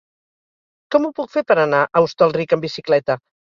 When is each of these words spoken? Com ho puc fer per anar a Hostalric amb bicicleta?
Com 0.95 1.05
ho 1.05 1.11
puc 1.21 1.31
fer 1.37 1.45
per 1.51 1.59
anar 1.67 1.85
a 1.95 2.05
Hostalric 2.09 2.61
amb 2.61 2.69
bicicleta? 2.71 3.23